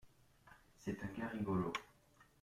[0.79, 1.71] C'est un gars rigolo.